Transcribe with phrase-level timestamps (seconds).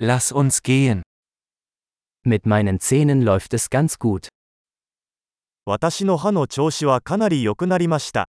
[0.00, 1.02] Lass uns gehen.
[2.24, 4.28] Mit meinen Zähnen läuft es ganz gut.
[5.64, 8.28] 私の歯の調子はかなり良くなりました。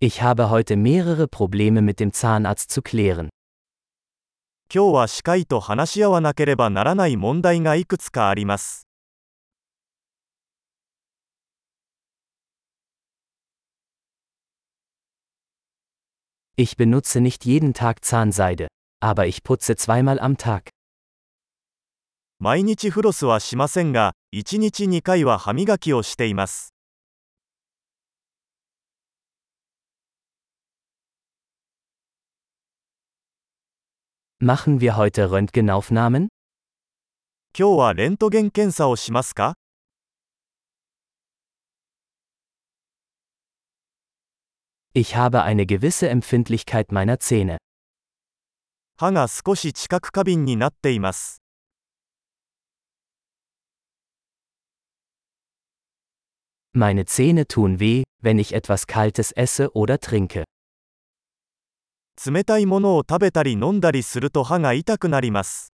[0.00, 3.28] Ich habe heute mehrere Probleme mit dem Zahnarzt zu klären.
[4.68, 8.88] 今日は歯科医と話し合わなければならない問題がいくつかあります。
[16.61, 18.67] Ich benutze nicht jeden Tag Zahnseide,
[18.99, 20.69] aber ich putze zweimal am Tag.
[22.37, 26.73] 毎日フロスはしませんが、1日2回は歯磨きをしています。
[34.41, 36.27] Machen wir heute Röntgenaufnahmen?
[37.57, 39.55] 今日はレントゲン検査をしますか
[44.93, 47.57] Ich habe eine gewisse Empfindlichkeit meiner Zähne.
[48.97, 51.41] 歯が少し知覚過敏になっています。
[56.73, 60.43] Meine Zähne tun weh, wenn ich etwas Kaltes esse oder trinke.
[62.25, 65.71] 冷たいものを食べたり飲んだりすると歯が痛くなります。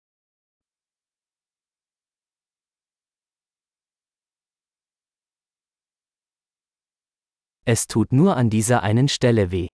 [7.67, 9.69] Es tut nur an dieser einen Stelle weh.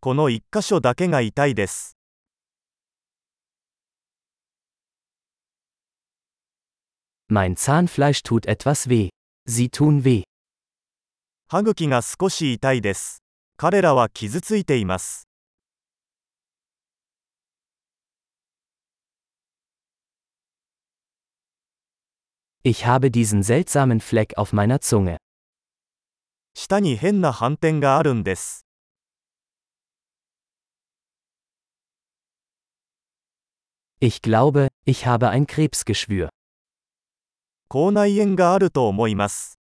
[0.00, 1.96] この1箇所だけが痛いです。
[7.28, 9.10] Mein Zahnfleisch tut etwas weh.
[9.46, 10.22] Sie tun weh.
[11.48, 13.22] 歯茎が少し痛いです。
[13.56, 15.28] 彼らは傷ついています。
[22.62, 25.18] Ich habe diesen seltsamen Fleck auf meiner Zunge.
[26.54, 28.66] 舌に変な斑点があるんです。
[34.00, 36.28] Ich glaube, ich habe ein Krebsgeschwür.
[37.68, 39.58] 口内炎があると思います。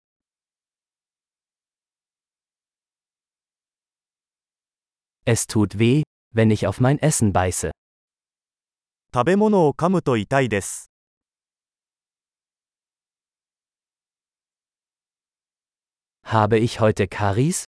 [5.24, 6.02] Es tut weh,
[6.34, 7.70] wenn ich auf mein Essen beiße.
[9.12, 10.90] 食べ物を噛むと痛いです。
[16.30, 17.64] Habe ich heute Karies?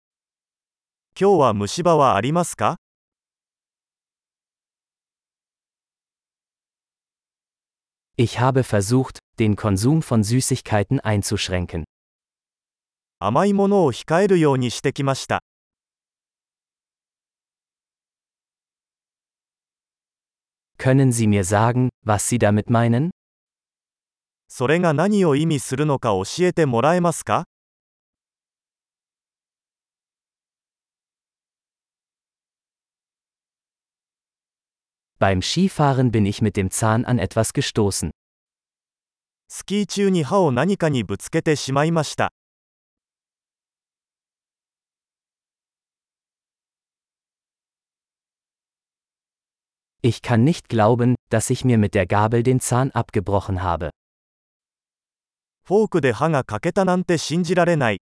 [1.19, 2.77] 今日は虫歯はありますか
[8.17, 11.83] Ich habe versucht, den Konsum von Süßigkeiten einzuschränken.
[13.19, 15.43] 甘いものを控えるようにしてきました。
[20.79, 23.11] Können Sie mir sagen, was Sie damit meinen?
[24.47, 27.47] それが何を意味するのか教えてもらえますか
[35.19, 38.11] Beim Skifahren bin ich mit dem Zahn an etwas gestoßen.
[39.49, 42.33] スキー中に歯を何かにぶつけてしまいました。
[50.03, 53.91] Ich kann nicht glauben, dass ich mir mit der Gabel den Zahn abgebrochen habe.
[55.67, 58.03] フォークで歯が欠けたなんて信じられない。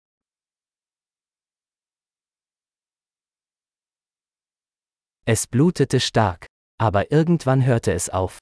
[5.26, 6.48] Es blutete stark,
[6.78, 8.40] aber irgendwann hörte es auf.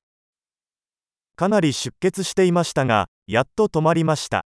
[1.36, 4.46] かなり出血していましたが、やっと止まりました。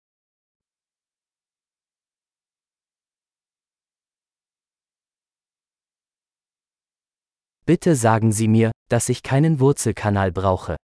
[7.64, 10.76] Bitte sagen Sie mir, dass ich keinen Wurzelkanal brauche.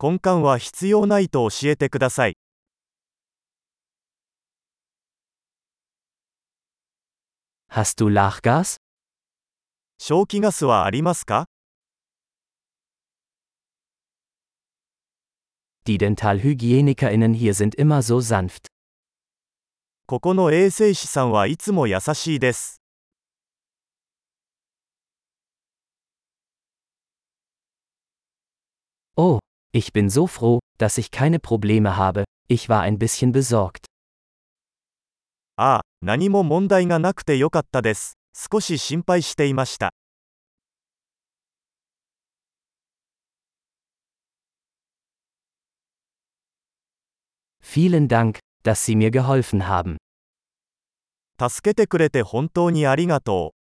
[0.00, 2.36] 根幹は必要ないと教えてください。
[7.70, 8.76] Hast du Lachgas?
[9.98, 11.46] 消気ガスはありますか
[15.88, 18.68] Die DentalhygienikerInnen hier sind immer so sanft.
[20.06, 22.80] ここの衛生士さんはいつも優しいです。
[29.16, 29.38] Oh,
[29.72, 33.86] ich bin so froh, dass ich keine Probleme habe, ich war ein bisschen besorgt.
[35.56, 38.18] ああ、何も問題がなくてよかったです。
[38.34, 39.92] 少し心配していました。
[47.68, 49.96] Vielen Dank, dass Sie mir geholfen haben.
[51.38, 53.57] 助けてくれて本当にありがとう。